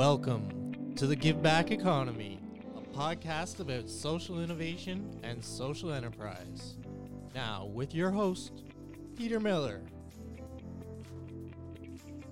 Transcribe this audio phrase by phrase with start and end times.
[0.00, 2.40] Welcome to the Give Back Economy,
[2.74, 6.78] a podcast about social innovation and social enterprise.
[7.34, 8.62] Now, with your host,
[9.14, 9.82] Peter Miller.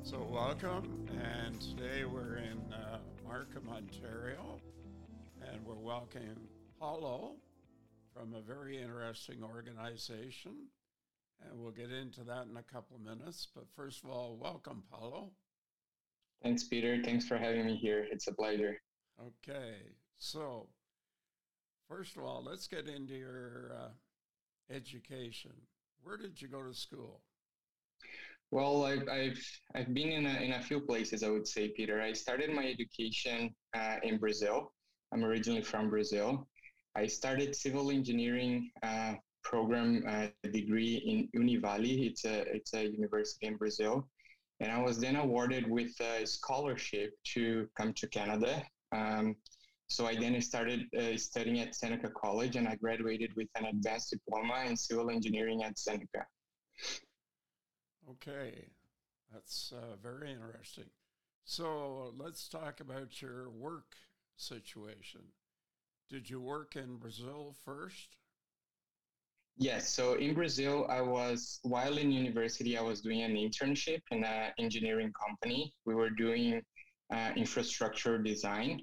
[0.02, 4.62] So, welcome, and today we're in uh, Markham, Ontario,
[5.42, 6.48] and we're welcoming
[6.80, 7.34] Paulo
[8.14, 10.54] from a very interesting organization,
[11.42, 13.46] and we'll get into that in a couple of minutes.
[13.54, 15.32] But first of all, welcome, Paulo.
[16.42, 17.00] Thanks, Peter.
[17.02, 18.06] Thanks for having me here.
[18.10, 18.76] It's a pleasure.
[19.20, 19.74] Okay,
[20.16, 20.68] so
[21.88, 25.52] first of all, let's get into your uh, education.
[26.02, 27.20] Where did you go to school?
[28.50, 29.42] Well, I've, I've,
[29.74, 32.00] I've been in a, in a few places, I would say, Peter.
[32.00, 34.72] I started my education uh, in Brazil.
[35.12, 36.46] I'm originally from Brazil.
[36.94, 42.08] I started civil engineering uh, program uh, degree in Univali.
[42.08, 44.08] It's a, it's a university in Brazil.
[44.60, 48.62] And I was then awarded with a scholarship to come to Canada.
[48.92, 49.36] Um,
[49.86, 54.10] so I then started uh, studying at Seneca College and I graduated with an advanced
[54.10, 56.26] diploma in civil engineering at Seneca.
[58.10, 58.66] Okay,
[59.32, 60.90] that's uh, very interesting.
[61.44, 63.96] So let's talk about your work
[64.36, 65.22] situation.
[66.10, 68.16] Did you work in Brazil first?
[69.60, 69.92] Yes.
[69.92, 74.52] So in Brazil, I was, while in university, I was doing an internship in an
[74.56, 75.72] engineering company.
[75.84, 76.62] We were doing
[77.12, 78.80] uh, infrastructure design.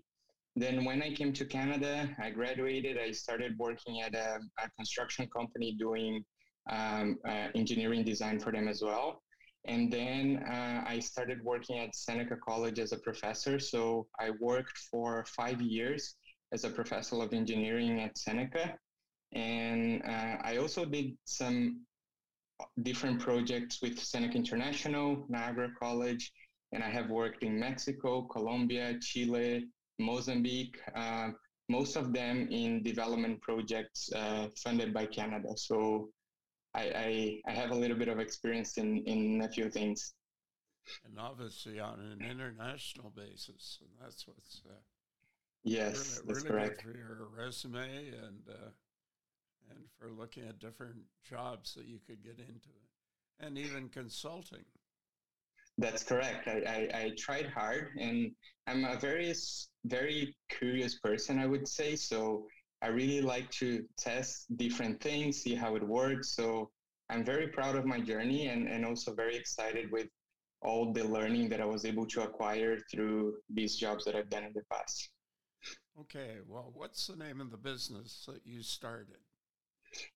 [0.58, 2.98] Then when I came to Canada, I graduated.
[2.98, 6.26] I started working at a, a construction company doing
[6.70, 9.22] um, uh, engineering design for them as well.
[9.68, 13.60] And then uh, I started working at Seneca College as a professor.
[13.60, 16.16] So I worked for five years
[16.52, 18.78] as a professor of engineering at Seneca.
[19.36, 21.82] And uh, I also did some
[22.84, 26.32] different projects with Seneca International, Niagara College,
[26.72, 29.66] and I have worked in Mexico, Colombia, Chile,
[30.00, 31.30] Mozambique, uh,
[31.70, 35.50] most of them in development projects uh, funded by Canada.
[35.56, 36.10] So
[36.74, 40.14] I, I, I, have a little bit of experience in, in a few things.
[41.06, 44.74] And obviously on an international basis, and that's what's uh,
[45.64, 46.82] yes, really, that's really correct.
[46.84, 48.70] for your resume and uh,
[49.70, 52.70] and for looking at different jobs that you could get into,
[53.40, 54.66] and even consulting.
[55.78, 56.48] That's correct.
[56.48, 56.62] I,
[56.94, 58.32] I, I, tried hard, and
[58.66, 59.34] I'm a very,
[59.84, 61.98] very curious person, I would say.
[61.98, 62.48] So
[62.82, 66.34] I really like to test different things, see how it works.
[66.34, 66.70] So
[67.10, 70.08] I'm very proud of my journey and, and also very excited with
[70.62, 74.44] all the learning that I was able to acquire through these jobs that I've done
[74.44, 75.10] in the past.
[76.00, 79.18] Okay, well, what's the name of the business that you started?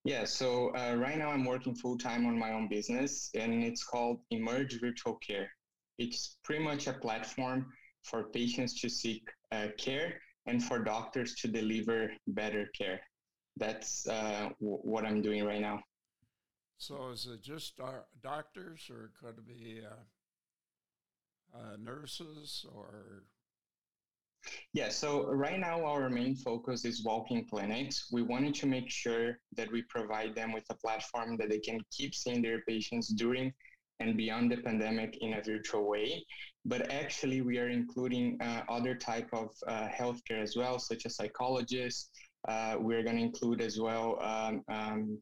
[0.03, 3.83] Yeah, so uh, right now I'm working full time on my own business, and it's
[3.83, 5.49] called Emerge Virtual Care.
[5.97, 7.71] It's pretty much a platform
[8.03, 13.01] for patients to seek uh, care and for doctors to deliver better care.
[13.57, 15.81] That's uh, w- what I'm doing right now.
[16.77, 17.79] So, is it just
[18.21, 23.23] doctors, or could it be uh, uh, nurses or
[24.73, 28.09] yeah, so right now our main focus is walk-in clinics.
[28.11, 31.79] We wanted to make sure that we provide them with a platform that they can
[31.91, 33.53] keep seeing their patients during
[33.99, 36.25] and beyond the pandemic in a virtual way.
[36.65, 41.15] But actually, we are including uh, other type of uh, healthcare as well, such as
[41.15, 42.09] psychologists.
[42.47, 45.17] Uh, we're going to include as well um, um,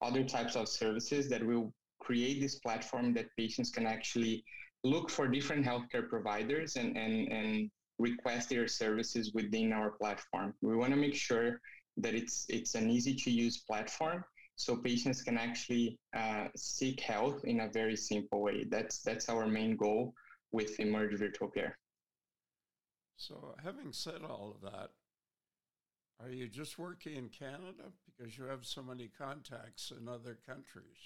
[0.00, 4.44] other types of services that will create this platform that patients can actually
[4.82, 10.54] look for different healthcare providers and, and, and request their services within our platform.
[10.62, 11.60] We want to make sure
[11.96, 14.24] that it's it's an easy to use platform
[14.56, 18.64] so patients can actually uh, seek health in a very simple way.
[18.68, 20.14] That's that's our main goal
[20.52, 21.78] with Emerge Virtual Care.
[23.16, 24.90] So, having said all of that,
[26.20, 30.98] are you just working in Canada because you have so many contacts in other countries?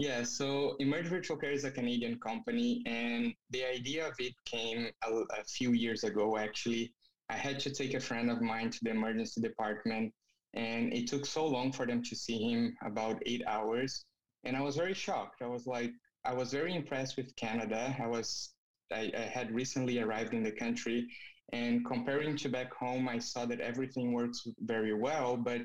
[0.00, 4.88] Yeah, so Emerge Virtual Care is a Canadian company, and the idea of it came
[5.06, 6.94] a, a, few years ago, actually.
[7.28, 10.14] I had to take a friend of mine to the emergency department,
[10.54, 14.06] and it took so long for them to see him about eight hours.
[14.44, 15.42] And I was very shocked.
[15.42, 15.92] I was like,
[16.24, 17.94] I was very impressed with Canada.
[18.02, 18.54] I was,
[18.90, 21.08] I, I had recently arrived in the country,
[21.52, 25.60] and comparing to back home, I saw that everything works very well, but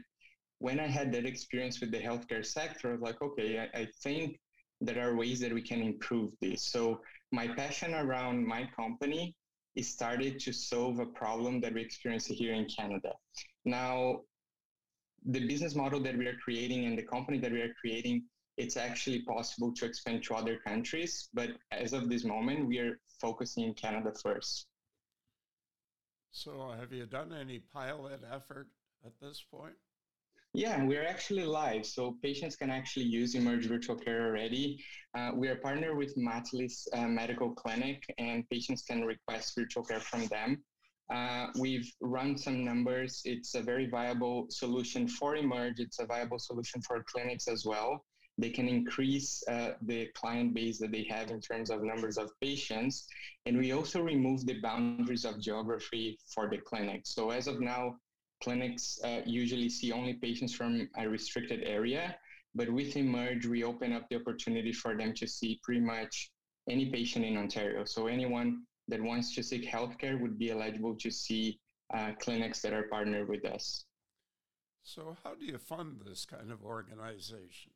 [0.60, 3.88] when I had that experience with the healthcare sector, I was like, okay, I, I
[4.04, 4.40] think
[4.81, 6.63] there are ways that we can improve this.
[6.63, 7.00] So
[7.31, 9.36] my passion around my company
[9.75, 13.13] is started to solve a problem that we experience here in Canada.
[13.66, 14.22] Now,
[15.25, 18.24] the business model that we are creating and the company that we are creating
[18.57, 21.30] it's actually possible to expand to other countries.
[21.34, 24.68] But as of this moment, we are focusing in Canada first.
[26.31, 28.68] So, have you done any pilot effort
[29.06, 29.75] at this point?
[30.56, 31.86] Yeah, we're actually live.
[31.86, 34.81] So patients can actually use Emerge Virtual Care already.
[35.13, 40.00] Uh, we are partnered with Matlis uh, Medical Clinic, and patients can request virtual care
[40.00, 40.63] from them.
[41.13, 43.22] Uh, we've run some numbers.
[43.25, 45.80] It's a very viable solution for Emerge.
[45.80, 48.06] It's a viable solution for clinics as well.
[48.38, 52.31] They can increase uh, the client base that they have in terms of numbers of
[52.42, 53.07] patients.
[53.46, 57.02] And we also remove the boundaries of geography for the clinic.
[57.04, 57.98] So as of now,
[58.44, 62.16] clinics uh, usually see only patients from a restricted area.
[62.54, 66.32] But with Emerge, we open up the opportunity for them to see pretty much
[66.70, 67.84] any patient in Ontario.
[67.86, 71.60] So anyone that wants to seek healthcare would be eligible to see
[71.94, 73.86] uh, clinics that are partnered with us.
[74.84, 77.72] So, how do you fund this kind of organization?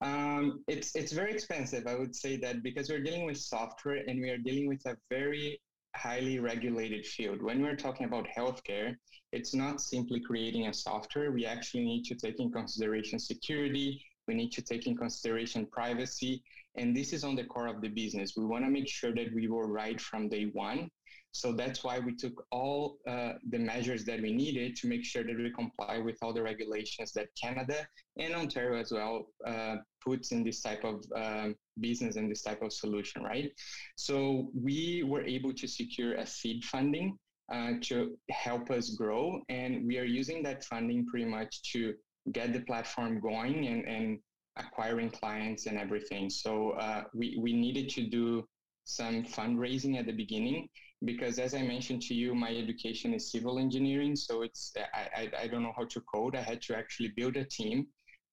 [0.00, 1.86] Um, it's it's very expensive.
[1.86, 4.96] I would say that because we're dealing with software and we are dealing with a
[5.10, 5.60] very
[5.94, 7.42] highly regulated field.
[7.42, 8.94] When we're talking about healthcare,
[9.32, 11.30] it's not simply creating a software.
[11.32, 14.04] We actually need to take in consideration security.
[14.28, 16.42] We need to take in consideration privacy.
[16.76, 18.34] And this is on the core of the business.
[18.36, 20.90] We want to make sure that we were right from day one.
[21.32, 25.22] So that's why we took all uh, the measures that we needed to make sure
[25.22, 27.86] that we comply with all the regulations that Canada
[28.18, 32.62] and Ontario as well uh, puts in this type of um, business and this type
[32.62, 33.52] of solution, right?
[33.96, 37.16] So we were able to secure a seed funding
[37.52, 41.94] uh, to help us grow, and we are using that funding pretty much to
[42.32, 44.18] get the platform going and, and
[44.56, 46.30] acquiring clients and everything.
[46.30, 48.44] So uh, we, we needed to do
[48.84, 50.68] some fundraising at the beginning
[51.04, 54.16] because as I mentioned to you, my education is civil engineering.
[54.16, 56.36] So it's, I, I, I don't know how to code.
[56.36, 57.86] I had to actually build a team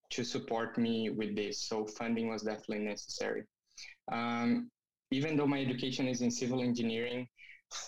[0.10, 1.68] to support me with this.
[1.68, 3.44] So funding was definitely necessary.
[4.12, 4.70] Um,
[5.12, 7.28] even though my education is in civil engineering,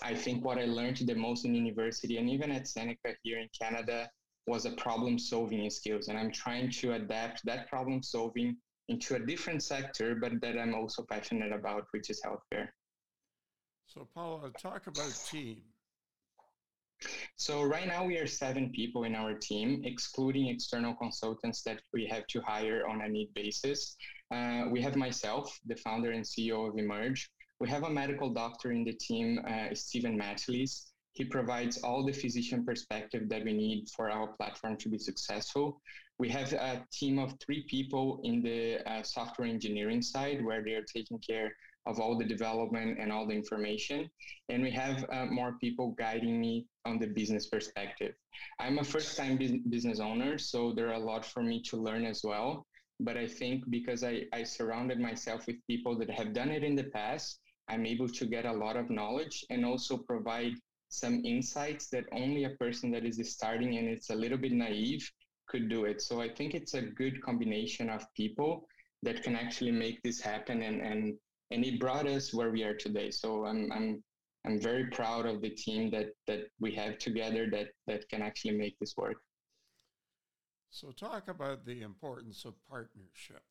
[0.02, 3.48] I think what I learned the most in university and even at Seneca here in
[3.58, 4.08] Canada
[4.46, 6.08] was a problem solving skills.
[6.08, 8.56] And I'm trying to adapt that problem solving
[8.88, 12.68] into a different sector, but that I'm also passionate about, which is healthcare.
[13.86, 15.62] So, Paulo talk about team.
[17.36, 22.06] So right now we are seven people in our team, excluding external consultants that we
[22.06, 23.96] have to hire on a need basis.
[24.30, 27.30] Uh, we have myself, the founder and CEO of Emerge.
[27.58, 30.89] We have a medical doctor in the team, uh, Stephen Matlis.
[31.20, 35.78] He provides all the physician perspective that we need for our platform to be successful.
[36.18, 40.72] We have a team of three people in the uh, software engineering side where they
[40.72, 44.08] are taking care of all the development and all the information.
[44.48, 48.14] And we have uh, more people guiding me on the business perspective.
[48.58, 49.36] I'm a first time
[49.68, 52.66] business owner, so there are a lot for me to learn as well.
[52.98, 56.76] But I think because I, I surrounded myself with people that have done it in
[56.76, 60.54] the past, I'm able to get a lot of knowledge and also provide
[60.90, 65.08] some insights that only a person that is starting and it's a little bit naive
[65.48, 66.02] could do it.
[66.02, 68.66] So I think it's a good combination of people
[69.02, 71.16] that can actually make this happen and, and
[71.52, 73.10] and it brought us where we are today.
[73.10, 74.02] So I'm I'm
[74.44, 78.56] I'm very proud of the team that that we have together that that can actually
[78.56, 79.16] make this work.
[80.70, 83.42] So talk about the importance of partnership.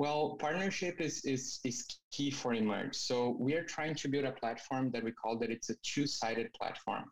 [0.00, 2.96] Well, partnership is, is, is key for Emerge.
[2.96, 6.54] So we are trying to build a platform that we call that it's a two-sided
[6.54, 7.04] platform.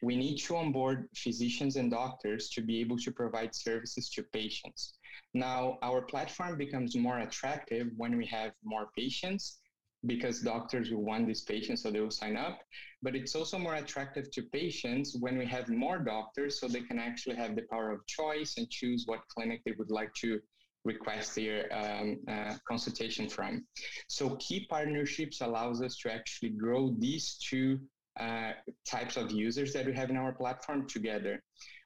[0.00, 4.94] We need to onboard physicians and doctors to be able to provide services to patients.
[5.34, 9.58] Now, our platform becomes more attractive when we have more patients
[10.06, 12.60] because doctors will want these patients, so they will sign up.
[13.02, 17.00] But it's also more attractive to patients when we have more doctors, so they can
[17.00, 20.40] actually have the power of choice and choose what clinic they would like to
[20.84, 23.64] request their um, uh, consultation from.
[24.08, 27.78] So key partnerships allows us to actually grow these two
[28.18, 28.52] uh,
[28.86, 31.42] types of users that we have in our platform together.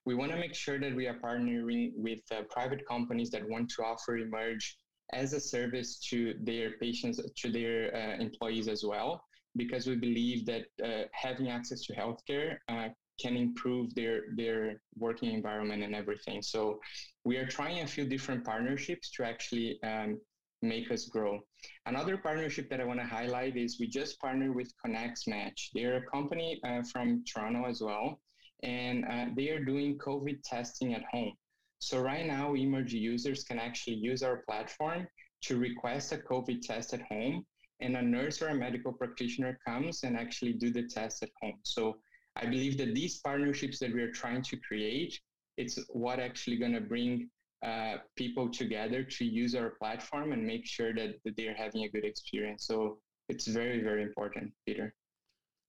[0.06, 3.70] We want to make sure that we are partnering with uh, private companies that want
[3.70, 4.76] to offer Emerge
[5.12, 9.22] as a service to their patients, to their uh, employees as well,
[9.56, 12.88] because we believe that uh, having access to healthcare uh,
[13.21, 16.42] can improve their their working environment and everything.
[16.42, 16.80] So
[17.25, 20.21] we are trying a few different partnerships to actually um,
[20.62, 21.40] make us grow.
[21.87, 25.71] Another partnership that I want to highlight is we just partnered with Connects Match.
[25.75, 28.21] They're a company uh, from Toronto as well,
[28.62, 31.33] and uh, they are doing COVID testing at home.
[31.78, 35.06] So right now, Emerge users can actually use our platform
[35.42, 37.44] to request a COVID test at home,
[37.80, 41.59] and a nurse or a medical practitioner comes and actually do the test at home.
[41.62, 41.97] So
[42.36, 45.20] I believe that these partnerships that we are trying to create,
[45.56, 47.30] it's what actually going to bring
[47.64, 51.88] uh, people together to use our platform and make sure that, that they're having a
[51.88, 52.66] good experience.
[52.66, 52.98] So
[53.28, 54.94] it's very, very important, Peter.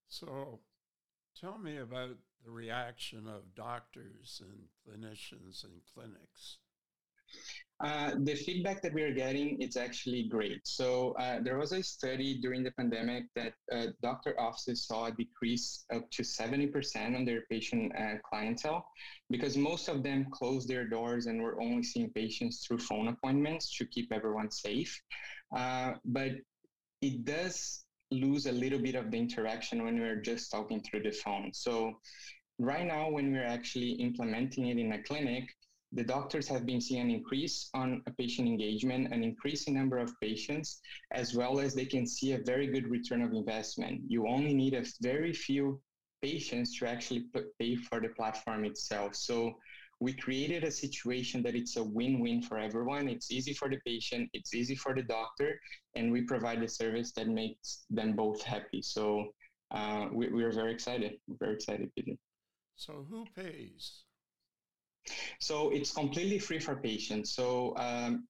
[0.08, 0.60] So
[1.40, 6.58] tell me about the reaction of doctors and clinicians and clinics.
[7.84, 10.60] Uh, the feedback that we are getting is actually great.
[10.64, 15.12] So uh, there was a study during the pandemic that uh, doctor offices saw a
[15.12, 18.86] decrease up to 70% on their patient uh, clientele
[19.28, 23.76] because most of them closed their doors and were only seeing patients through phone appointments
[23.76, 24.98] to keep everyone safe.
[25.54, 26.30] Uh, but
[27.02, 31.10] it does lose a little bit of the interaction when we're just talking through the
[31.10, 31.50] phone.
[31.52, 31.92] So
[32.58, 35.44] right now, when we're actually implementing it in a clinic,
[35.92, 40.80] the doctors have been seeing an increase on patient engagement, an increasing number of patients,
[41.12, 44.00] as well as they can see a very good return of investment.
[44.08, 45.80] You only need a very few
[46.22, 47.26] patients to actually
[47.60, 49.14] pay for the platform itself.
[49.14, 49.54] So
[50.00, 53.08] we created a situation that it's a win-win for everyone.
[53.08, 55.58] It's easy for the patient, it's easy for the doctor,
[55.94, 58.82] and we provide a service that makes them both happy.
[58.82, 59.32] So
[59.70, 61.12] uh, we, we are very excited.
[61.26, 62.16] We're very excited, Peter.
[62.76, 64.02] So who pays?
[65.40, 67.34] So it's completely free for patients.
[67.34, 68.26] So um,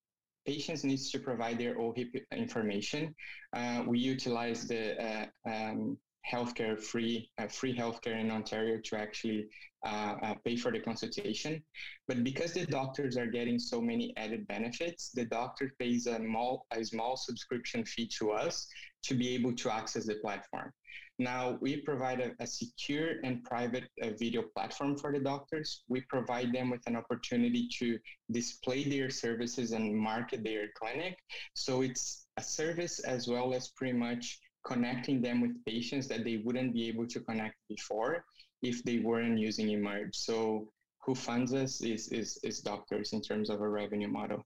[0.47, 3.15] patients needs to provide their OHIP information.
[3.53, 5.99] Uh, we utilize the uh, um,
[6.31, 9.47] healthcare free uh, free healthcare in Ontario to actually
[9.85, 11.63] uh, uh, pay for the consultation.
[12.09, 16.67] But because the doctors are getting so many added benefits, the doctor pays a small,
[16.73, 18.67] a small subscription fee to us
[19.05, 20.73] to be able to access the platform.
[21.19, 25.83] Now, we provide a, a secure and private uh, video platform for the doctors.
[25.89, 27.99] We provide them with an opportunity to
[28.31, 31.17] display their services and market their clinic.
[31.55, 36.39] So it's a service as well as pretty much connecting them with patients that they
[36.45, 38.25] wouldn't be able to connect before
[38.63, 40.15] if they weren't using Emerge.
[40.15, 40.69] So
[41.05, 44.45] who funds us is, is, is doctors in terms of a revenue model.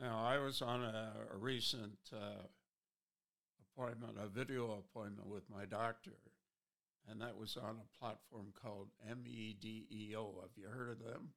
[0.00, 2.42] Now, I was on a, a recent uh,
[3.76, 6.16] appointment, a video appointment with my doctor,
[7.10, 10.40] and that was on a platform called MEDEO.
[10.40, 11.28] Have you heard of them?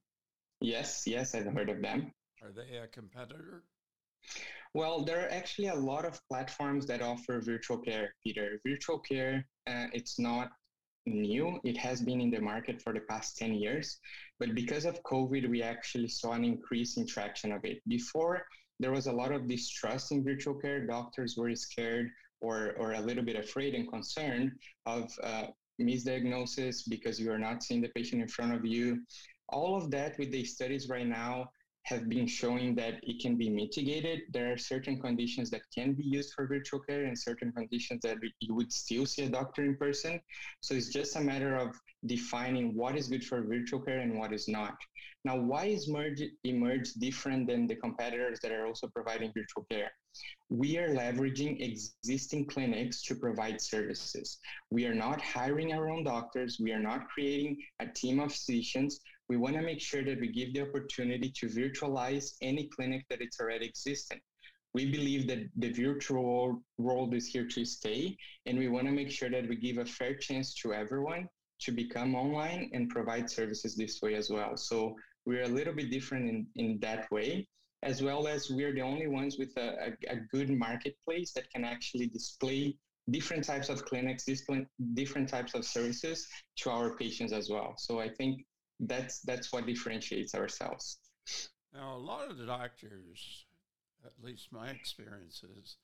[0.62, 2.12] Yes, yes, I've heard of them.
[2.42, 3.64] Are they a competitor?
[4.74, 8.62] Well, there are actually a lot of platforms that offer virtual care, Peter.
[8.66, 10.52] Virtual care, uh, it's not
[11.06, 11.60] new.
[11.64, 14.00] It has been in the market for the past 10 years.
[14.40, 17.80] But because of COVID, we actually saw an increase in traction of it.
[17.88, 18.46] Before,
[18.80, 20.86] there was a lot of distrust in virtual care.
[20.86, 22.10] Doctors were scared
[22.42, 24.52] or, or a little bit afraid and concerned
[24.86, 25.48] of uh,
[25.82, 29.00] misdiagnosis because you are not seeing the patient in front of you.
[29.50, 31.50] All of that with the studies right now
[31.84, 34.22] have been showing that it can be mitigated.
[34.32, 38.18] There are certain conditions that can be used for virtual care and certain conditions that
[38.40, 40.20] you would still see a doctor in person.
[40.62, 41.76] So it's just a matter of
[42.06, 44.76] defining what is good for virtual care and what is not.
[45.26, 49.92] Now, why is Merge Emerge different than the competitors that are also providing virtual care?
[50.50, 54.40] We are leveraging existing clinics to provide services.
[54.72, 56.58] We are not hiring our own doctors.
[56.60, 60.28] We are not creating a team of physicians we want to make sure that we
[60.32, 64.20] give the opportunity to virtualize any clinic that it's already existing.
[64.74, 69.12] We believe that the virtual world is here to stay, and we want to make
[69.12, 71.28] sure that we give a fair chance to everyone
[71.60, 74.56] to become online and provide services this way as well.
[74.58, 77.48] So we're a little bit different in, in that way,
[77.84, 81.64] as well as we're the only ones with a, a, a good marketplace that can
[81.64, 82.78] actually display
[83.10, 87.74] different types of clinics, different, different types of services to our patients as well.
[87.78, 88.46] So I think
[88.80, 91.00] that's that's what differentiates ourselves.
[91.74, 93.46] Now, a lot of the doctors,
[94.06, 95.78] at least my experience is,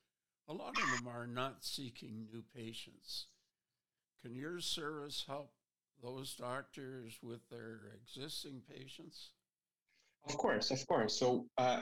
[0.48, 3.28] a lot of them are not seeking new patients.
[4.24, 5.52] Can your service help
[6.02, 9.32] those doctors with their existing patients?
[10.28, 11.20] Of course, of course.
[11.20, 11.82] So uh,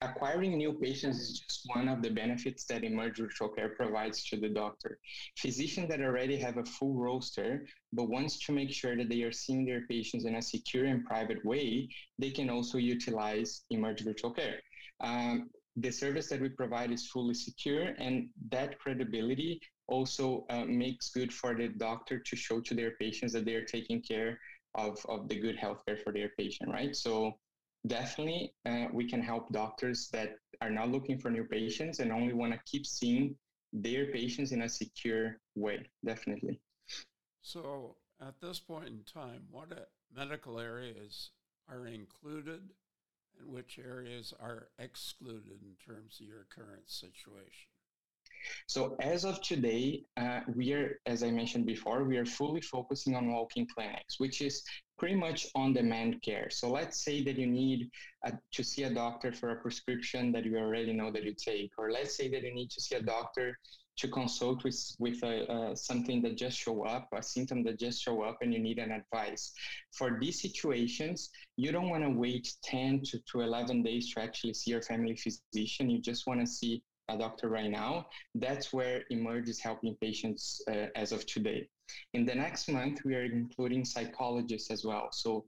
[0.00, 4.36] acquiring new patients is just one of the benefits that Emerge Virtual Care provides to
[4.36, 4.98] the doctor.
[5.38, 9.32] Physicians that already have a full roster, but wants to make sure that they are
[9.32, 14.30] seeing their patients in a secure and private way, they can also utilize Emerge Virtual
[14.30, 14.60] Care.
[15.00, 21.10] Um, the service that we provide is fully secure, and that credibility also uh, makes
[21.10, 24.38] good for the doctor to show to their patients that they are taking care
[24.74, 26.96] of, of the good healthcare for their patient, right?
[26.96, 27.34] So
[27.86, 32.32] definitely uh, we can help doctors that are not looking for new patients and only
[32.32, 33.36] want to keep seeing
[33.72, 36.60] their patients in a secure way definitely
[37.42, 41.30] so at this point in time what medical areas
[41.68, 42.60] are included
[43.38, 47.73] and which areas are excluded in terms of your current situation
[48.66, 53.14] So as of today, uh, we are, as I mentioned before, we are fully focusing
[53.14, 54.62] on walk-in clinics, which is
[54.98, 56.48] pretty much on-demand care.
[56.50, 57.90] So let's say that you need
[58.24, 61.72] a, to see a doctor for a prescription that you already know that you take,
[61.78, 63.58] or let's say that you need to see a doctor
[63.96, 68.02] to consult with with a, uh, something that just show up, a symptom that just
[68.02, 69.52] show up, and you need an advice.
[69.92, 74.54] For these situations, you don't want to wait 10 to, to 11 days to actually
[74.54, 75.90] see your family physician.
[75.90, 78.06] You just want to see a doctor right now.
[78.34, 81.68] That's where Emerge is helping patients uh, as of today.
[82.14, 85.08] In the next month, we are including psychologists as well.
[85.12, 85.44] So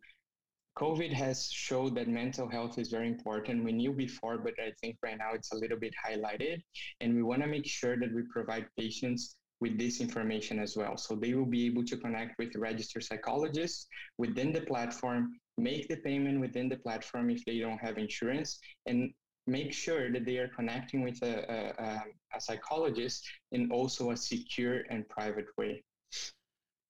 [0.78, 3.64] COVID has showed that mental health is very important.
[3.64, 6.60] We knew before, but I think right now it's a little bit highlighted.
[7.00, 10.98] And we want to make sure that we provide patients with this information as well.
[10.98, 13.86] So they will be able to connect with registered psychologists
[14.18, 19.10] within the platform, make the payment within the platform if they don't have insurance, and
[19.46, 24.82] make sure that they are connecting with a, a, a psychologist in also a secure
[24.90, 25.82] and private way.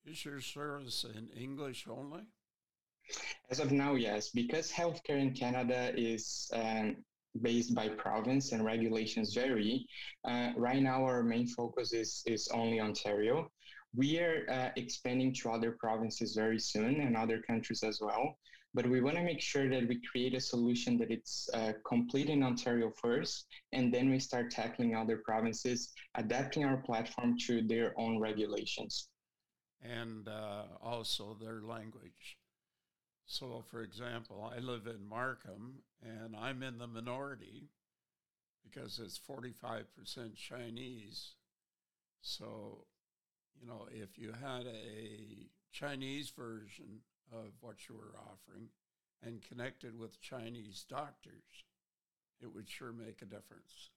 [0.05, 2.23] Is your service in English only?
[3.51, 6.97] As of now, yes, because healthcare in Canada is um,
[7.43, 9.87] based by province and regulations vary.
[10.25, 13.49] Uh, right now, our main focus is is only Ontario.
[13.95, 18.37] We are uh, expanding to other provinces very soon and other countries as well.
[18.77, 22.29] But we want to make sure that we create a solution that it's uh, complete
[22.29, 27.99] in Ontario first, and then we start tackling other provinces, adapting our platform to their
[27.99, 29.09] own regulations.
[29.81, 32.37] And uh, also their language.
[33.25, 37.71] So, for example, I live in Markham and I'm in the minority
[38.63, 39.87] because it's 45%
[40.37, 41.33] Chinese.
[42.21, 42.85] So,
[43.59, 47.01] you know, if you had a Chinese version
[47.33, 48.69] of what you were offering
[49.23, 51.65] and connected with Chinese doctors,
[52.41, 53.91] it would sure make a difference.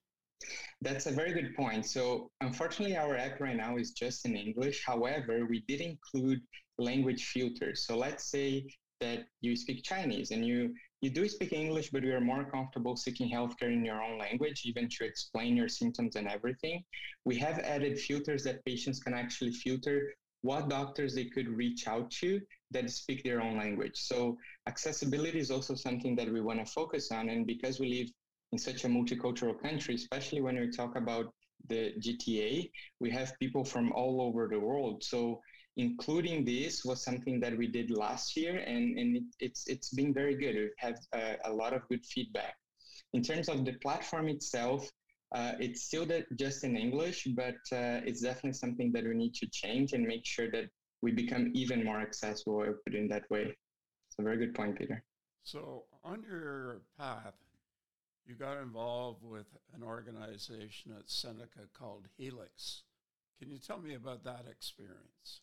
[0.81, 1.85] That's a very good point.
[1.85, 4.83] So, unfortunately, our app right now is just in English.
[4.85, 6.39] However, we did include
[6.77, 7.85] language filters.
[7.85, 8.65] So, let's say
[9.01, 12.97] that you speak Chinese and you you do speak English, but you are more comfortable
[12.97, 16.83] seeking healthcare in your own language, even to explain your symptoms and everything.
[17.23, 22.09] We have added filters that patients can actually filter what doctors they could reach out
[22.11, 22.39] to
[22.71, 23.95] that speak their own language.
[23.95, 27.29] So accessibility is also something that we want to focus on.
[27.29, 28.09] And because we live
[28.51, 31.33] in such a multicultural country, especially when we talk about
[31.67, 35.03] the GTA, we have people from all over the world.
[35.03, 35.41] So
[35.77, 40.13] including this was something that we did last year and, and it, it's, it's been
[40.13, 40.55] very good.
[40.55, 42.55] We've had a, a, lot of good feedback.
[43.13, 44.89] In terms of the platform itself,
[45.33, 49.47] uh, it's still just in English, but uh, it's definitely something that we need to
[49.51, 50.65] change and make sure that
[51.01, 53.43] we become even more accessible, I put in that way.
[53.43, 55.03] It's a very good point, Peter.
[55.43, 57.35] So on your path,
[58.25, 62.83] you got involved with an organization at Seneca called Helix.
[63.39, 65.41] Can you tell me about that experience?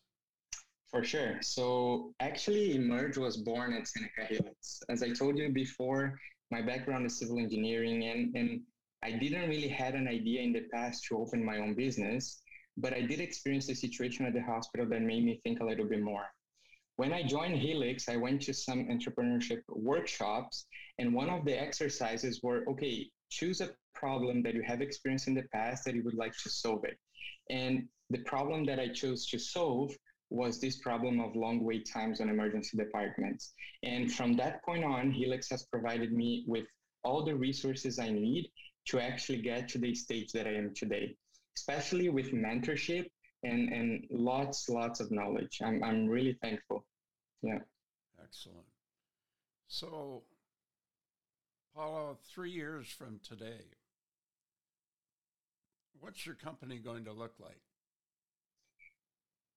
[0.89, 1.39] For sure.
[1.41, 4.81] So actually, Emerge was born at Seneca Helix.
[4.89, 6.17] As I told you before,
[6.51, 8.61] my background is civil engineering, and, and
[9.03, 12.41] I didn't really had an idea in the past to open my own business,
[12.77, 15.85] but I did experience a situation at the hospital that made me think a little
[15.85, 16.25] bit more.
[16.95, 20.65] When I joined Helix, I went to some entrepreneurship workshops,
[20.97, 25.35] and one of the exercises were okay, choose a problem that you have experienced in
[25.35, 26.97] the past that you would like to solve it.
[27.51, 29.95] And the problem that I chose to solve
[30.29, 33.53] was this problem of long wait times on emergency departments.
[33.83, 36.65] And from that point on, Helix has provided me with
[37.03, 38.49] all the resources I need
[38.87, 41.15] to actually get to the stage that I am today,
[41.57, 43.07] especially with mentorship
[43.43, 45.59] and, and lots, lots of knowledge.
[45.63, 46.85] I'm, I'm really thankful.
[47.41, 47.59] Yeah.
[48.23, 48.65] Excellent.
[49.67, 50.23] So,
[51.75, 53.65] Paulo, three years from today,
[55.99, 57.59] what's your company going to look like?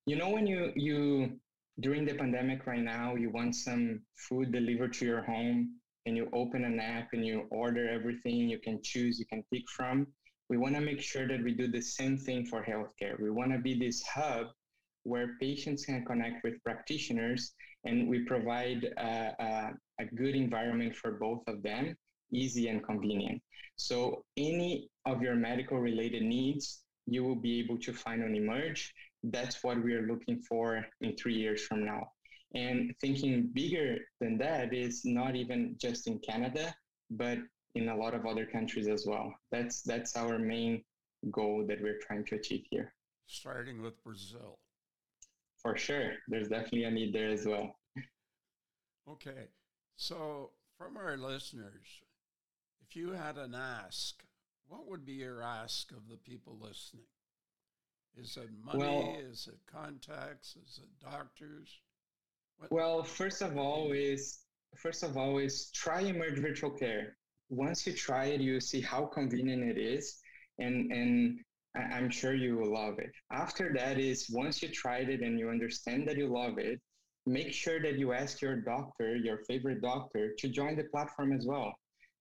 [0.07, 1.38] you know when you you
[1.81, 6.29] during the pandemic right now you want some food delivered to your home and you
[6.33, 10.07] open an app and you order everything you can choose you can pick from
[10.51, 13.19] we want to make sure that we do the same thing for healthcare.
[13.21, 14.49] We want to be this hub
[15.05, 17.53] where patients can connect with practitioners
[17.85, 21.97] and we provide a, a, a good environment for both of them
[22.33, 23.41] easy and convenient.
[23.77, 28.93] So any of your medical related needs you will be able to find on emerge.
[29.23, 32.09] That's what we are looking for in three years from now.
[32.55, 36.75] And thinking bigger than that is not even just in Canada,
[37.11, 37.39] but
[37.77, 39.33] in a lot of other countries as well.
[39.53, 40.83] That's that's our main
[41.31, 42.93] goal that we're trying to achieve here.
[43.27, 44.59] Starting with Brazil.
[45.63, 46.13] For sure.
[46.29, 47.77] There's definitely a need there as well.
[49.09, 49.49] Okay.
[49.97, 52.03] So from our listeners,
[52.83, 54.25] if you had an ask,
[54.67, 57.05] what would be your ask of the people listening?
[58.17, 58.79] Is it money?
[58.79, 60.57] Well- is it contacts?
[60.57, 61.79] Is it doctors?
[62.68, 64.40] Well, first of all, is
[64.77, 67.16] first of all is try Emerge Virtual Care.
[67.49, 70.20] Once you try it, you see how convenient it is,
[70.59, 71.40] and and
[71.75, 73.12] I'm sure you will love it.
[73.33, 76.79] After that is once you tried it and you understand that you love it,
[77.25, 81.46] make sure that you ask your doctor, your favorite doctor, to join the platform as
[81.46, 81.75] well.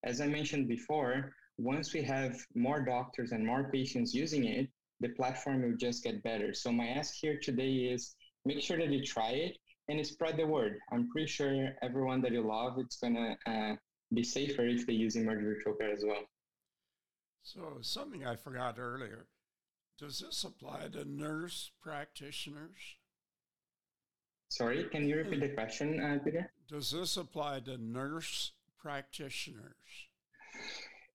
[0.06, 4.69] As I mentioned before, once we have more doctors and more patients using it,
[5.02, 6.54] the platform will just get better.
[6.54, 9.58] So my ask here today is make sure that you try it
[9.89, 10.80] and spread the word.
[10.91, 13.73] I'm pretty sure everyone that you love, it's gonna uh,
[14.13, 16.23] be safer if they use Emerge Virtual Care as well.
[17.41, 19.25] So, something I forgot earlier.
[19.97, 22.97] Does this apply to nurse practitioners?
[24.49, 26.52] Sorry, can you repeat the question, uh, Peter?
[26.67, 29.73] Does this apply to nurse practitioners?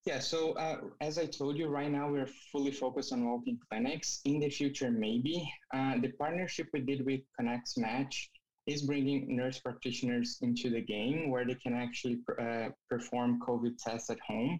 [0.04, 4.20] Yeah, so uh, as I told you, right now we're fully focused on walk-in clinics.
[4.26, 5.50] In the future, maybe.
[5.72, 8.30] Uh, the partnership we did with Connects Match
[8.66, 14.10] is bringing nurse practitioners into the game where they can actually uh, perform COVID tests
[14.10, 14.58] at home.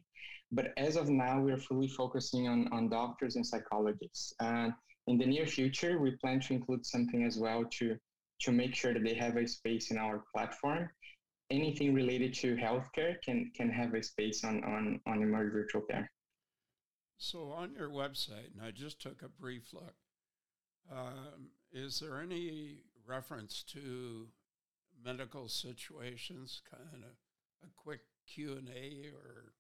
[0.53, 4.35] But as of now, we're fully focusing on, on doctors and psychologists.
[4.41, 4.71] Uh,
[5.07, 7.97] in the near future, we plan to include something as well to,
[8.41, 10.89] to make sure that they have a space in our platform
[11.51, 16.11] anything related to healthcare can can have a space on on on emerge virtual care.
[17.19, 19.95] So, on your website, and I just took a brief look,
[20.91, 24.29] um, is there any reference to
[25.05, 27.11] medical situations, kind of
[27.63, 29.53] a quick Q and A, or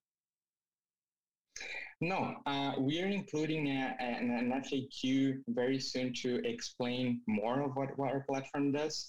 [2.00, 7.76] No, uh, we are including a, an, an FAQ very soon to explain more of
[7.76, 9.08] what, what our platform does.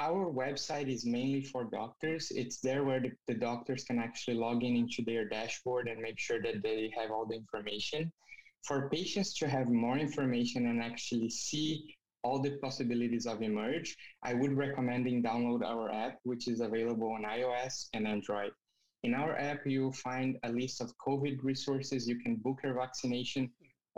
[0.00, 2.30] Our website is mainly for doctors.
[2.30, 6.18] It's there where the, the doctors can actually log in into their dashboard and make
[6.18, 8.12] sure that they have all the information.
[8.64, 14.34] For patients to have more information and actually see all the possibilities of Emerge, I
[14.34, 18.52] would recommending download our app, which is available on iOS and Android.
[19.02, 22.06] In our app, you'll find a list of COVID resources.
[22.06, 23.50] You can book your vaccination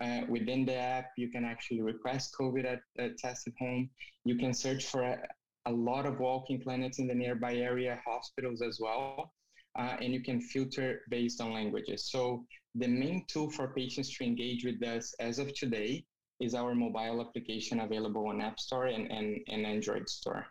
[0.02, 1.10] uh, within the app.
[1.18, 3.90] You can actually request COVID at, at test at home.
[4.24, 5.18] You can search for a,
[5.66, 9.32] a lot of walk-in clinics in the nearby area, hospitals as well.
[9.78, 12.10] Uh, and you can filter based on languages.
[12.10, 16.04] So the main tool for patients to engage with us as of today
[16.40, 20.46] is our mobile application available on App Store and, and, and Android Store.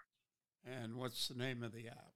[0.66, 2.14] and what's the name of the app?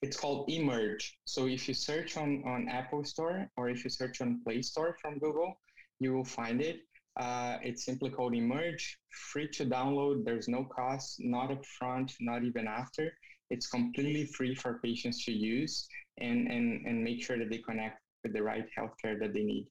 [0.00, 1.18] It's called Emerge.
[1.24, 4.96] So if you search on, on Apple Store or if you search on Play Store
[5.00, 5.54] from Google,
[5.98, 6.80] you will find it.
[7.20, 10.24] Uh, it's simply called Emerge, free to download.
[10.24, 13.12] There's no cost, not upfront, not even after.
[13.50, 15.86] It's completely free for patients to use
[16.18, 19.66] and, and, and make sure that they connect with the right healthcare that they need.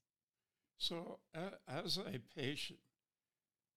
[0.78, 2.80] So, a as a patient,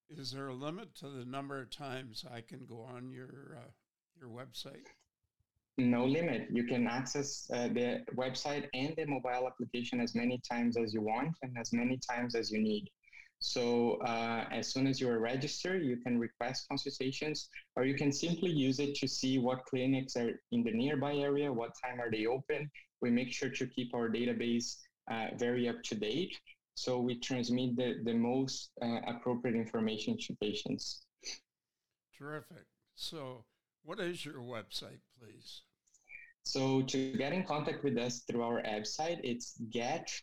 [0.09, 3.71] is there a limit to the number of times I can go on your uh,
[4.19, 4.87] your website?
[5.77, 6.47] No limit.
[6.51, 11.01] You can access uh, the website and the mobile application as many times as you
[11.01, 12.89] want and as many times as you need.
[13.39, 18.11] So uh, as soon as you are registered, you can request consultations, or you can
[18.11, 22.09] simply use it to see what clinics are in the nearby area, what time are
[22.09, 22.71] they open.
[23.01, 24.77] We make sure to keep our database
[25.11, 26.33] uh, very up to date,
[26.75, 31.01] so we transmit the, the most uh, appropriate information to patients.
[32.17, 32.65] Terrific.
[32.95, 33.45] So,
[33.83, 35.61] what is your website, please?
[36.43, 40.21] So to get in contact with us through our website, it's getemerge.ca.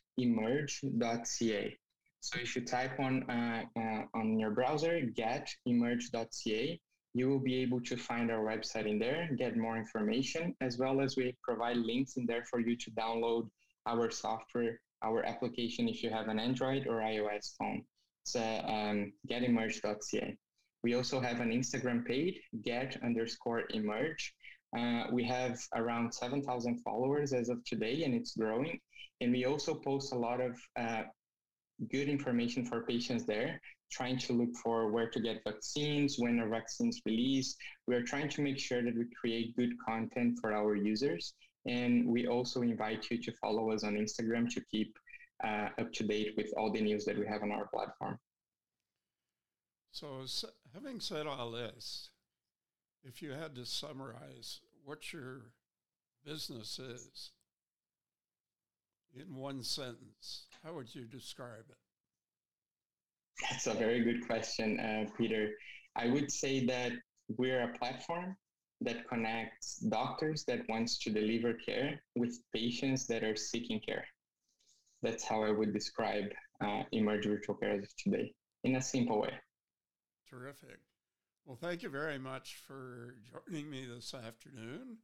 [2.20, 6.80] So if you type on uh, uh, on your browser getemerge.ca,
[7.14, 11.00] you will be able to find our website in there, get more information, as well
[11.00, 13.50] as we provide links in there for you to download
[13.86, 17.84] our software, our application if you have an Android or iOS phone.
[18.24, 20.36] It's uh, um, getemerge.ca.
[20.82, 24.34] We also have an Instagram page, get underscore emerge.
[24.76, 28.80] Uh, we have around 7,000 followers as of today, and it's growing.
[29.20, 31.02] And we also post a lot of uh,
[31.90, 33.60] good information for patients there,
[33.90, 37.56] trying to look for where to get vaccines, when are vaccines released.
[37.86, 41.34] We are trying to make sure that we create good content for our users.
[41.66, 44.96] And we also invite you to follow us on Instagram to keep
[45.44, 48.18] uh, up to date with all the news that we have on our platform.
[49.92, 50.24] So,
[50.72, 52.10] having said all this,
[53.04, 55.52] if you had to summarize what your
[56.24, 57.32] business is
[59.14, 61.76] in one sentence, how would you describe it?
[63.50, 65.50] That's a very good question, uh, Peter.
[65.96, 66.92] I would say that
[67.36, 68.36] we're a platform
[68.84, 74.04] that connects doctors that wants to deliver care with patients that are seeking care.
[75.02, 76.26] that's how I would describe
[76.64, 78.32] uh, Emerge Virtual Care as of today
[78.64, 79.32] in a simple way.
[80.30, 80.78] Terrific.
[81.44, 84.98] Well, thank you very much for joining me this afternoon.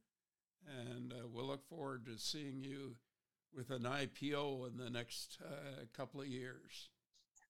[0.67, 2.95] And uh, we'll look forward to seeing you
[3.53, 6.89] with an IPO in the next uh, couple of years.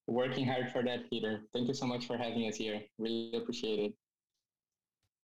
[0.08, 1.42] Working hard for that, Peter.
[1.54, 2.82] Thank you so much for having us here.
[2.98, 3.94] Really appreciate it.